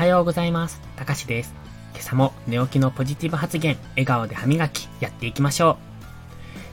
[0.00, 0.80] はようございます。
[0.96, 1.52] たかしです。
[1.92, 5.76] 今朝も寝起きのポジティブ発言、笑顔で歯磨き、やっていきましょう。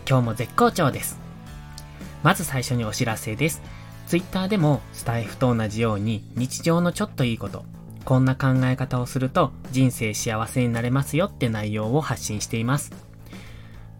[0.07, 1.19] 今日も絶好調です。
[2.23, 3.61] まず最初にお知らせです。
[4.07, 7.65] Twitter でもスタイフと同じように日常のちょっといいこと、
[8.05, 12.93] こんな考え方をすると人生幸せになれますよって内容を発信しています。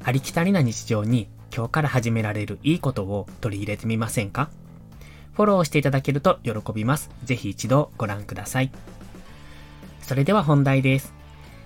[0.05, 4.49] ありきたりな日常に今日から始められるいいことを取り入れてみませんか？
[5.33, 7.09] フォローしていただけると喜びます。
[7.25, 8.71] ぜひ一度ご覧ください。
[10.07, 11.13] それでは本題です。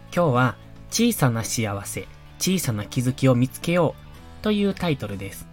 [0.06, 0.56] 今日は
[0.90, 2.08] 小さな幸せ、
[2.40, 3.94] 小さな気づきを見つけよ
[4.42, 5.46] うというタイトルです。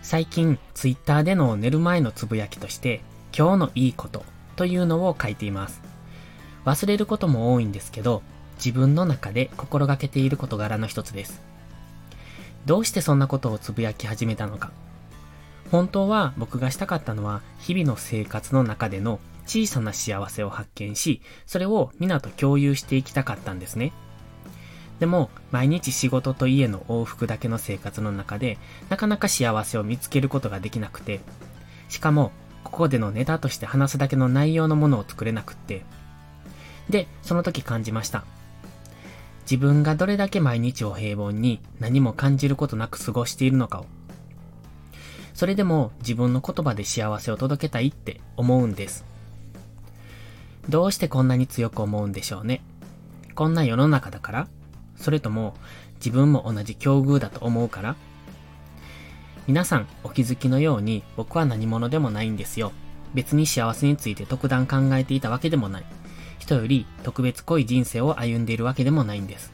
[0.00, 3.00] 最近、ツイッターでの寝る前のつぶやきとして、
[3.36, 5.82] 今日のいいことというのを書いています。
[6.64, 8.22] 忘れることも多いんですけど、
[8.64, 11.42] 自分の中で心がけている事柄の一つです。
[12.66, 14.70] どうしてそんなことをつぶやき始めたのか。
[15.72, 19.18] 本当は僕がしたかったのは、日々の生活の中での
[19.50, 23.92] 小さな幸せを発見し、それを皆と共有していきたかったんですね。
[25.00, 28.58] でも、毎日仕事と家の往復だけの生活の中で、
[28.90, 31.18] なかなか幸せを見つけることができなくて、
[31.88, 32.30] しかも、
[32.62, 35.82] ここでのネタとして話すだけの内容のものを作れなくって。
[36.88, 38.24] で、その時感じました。
[39.42, 43.86] 自分がどれだけ毎日を平凡に何も感じることなく過ごしているのかを。
[45.34, 49.09] それでも自分の言葉で幸せを届けたいって思うんです。
[50.70, 52.62] どうしてこんなに強く思うんでしょうね。
[53.34, 54.48] こんな世の中だから
[54.96, 55.54] それとも
[55.96, 57.96] 自分も同じ境遇だと思うから
[59.48, 62.70] 皆さんお気づきのように僕は何者でもないんですよ。
[63.14, 65.84] 別に幸せについて特段考えていたわけでもない。
[66.38, 69.52] 人より特別濃い人生を歩んでいるわけでもないんです。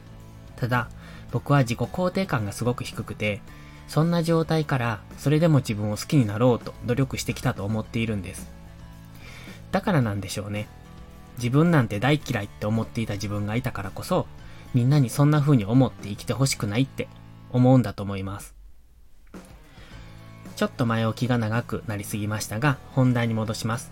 [0.55, 0.89] ただ、
[1.31, 3.41] 僕は自己肯定感がすごく低くて、
[3.87, 8.51] そんな状態からそれでも自分を好きになろうと努力してきたと思っているんです。
[9.71, 10.67] だからなんでしょうね。
[11.37, 14.27] 自分なんて大嫌いって思っていた自分がいたからこそ、
[14.73, 17.07] みんなにそんな風に思って生きてほしくないって
[17.51, 18.55] 思うんだと思います。
[20.55, 23.91] ちょっと前置きが長くなりすぎましたが、本題に戻します。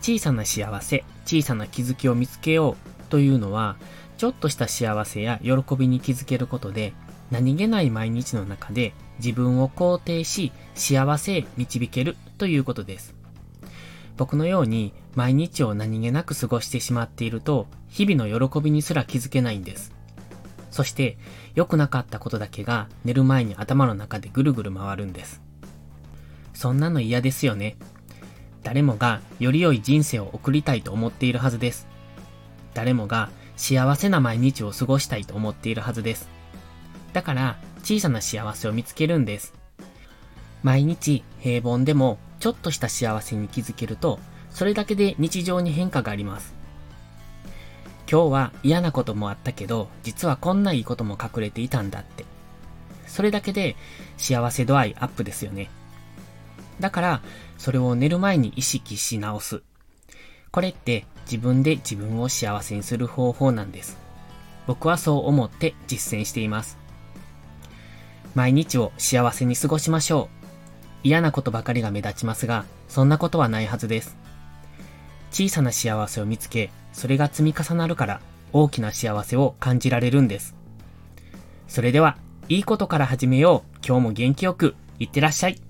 [0.00, 3.76] 小さな幸せ、小さな気づきを見つけようというのは、
[4.16, 6.94] ちょっとした幸せや喜びに気づけることで、
[7.30, 13.19] 何気ない毎日の中で自分を肯定し、幸せへ導けるということです。
[14.20, 19.94] 僕のように毎日を何気なく過ごしてしまっていると、日々の喜びにすら気づけないんです。
[20.70, 21.16] そして、
[21.54, 25.40] 良くなかったことだけが寝る前に頭の中でぐるぐる回るんです。
[26.52, 27.78] そんなの嫌ですよね。
[28.62, 31.88] 誰もがより良い人生を送りたいと思っているはずです。
[32.74, 36.28] 誰もが幸せな毎日を過ごしたいと思っているはずです。
[37.14, 39.54] だから小さな幸せを見つけるんです。
[40.62, 44.18] 毎日平凡でもちょっとした幸せに気づけると、
[44.50, 46.54] それだけで日常に変化があります。
[48.10, 52.24] 今日は嫌なこともあったけど、実はこんないいことも隠れていたんだって。
[53.06, 53.76] それだけで
[54.16, 55.70] 幸せ度合いアップですよね。
[56.80, 57.22] だから、
[57.58, 59.62] それを寝る前に意識し直す。
[60.50, 63.98] これって自分で自分を幸せにする方法なんです。
[64.66, 66.78] 僕はそう思って実践しています。
[68.34, 70.39] 毎日を幸せに過ごしましょう。
[71.02, 74.16] 嫌なことばかりが目立ちますが、そんなことはないはずです。
[75.30, 78.20] 小さな幸せを見つけ、それが積み重なるから
[78.52, 80.54] 大きな幸せを感じられるんです。
[81.68, 82.16] それでは、
[82.48, 83.78] いいことから始めよう。
[83.86, 85.69] 今日も元気よく、いってらっしゃい。